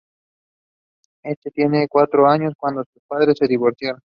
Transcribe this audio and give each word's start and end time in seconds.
Ella 1.21 1.35
tiene 1.53 1.87
cuatro 1.87 2.27
años 2.27 2.55
cuando 2.57 2.83
sus 2.91 3.03
padres 3.07 3.37
se 3.37 3.45
divorcian. 3.45 3.97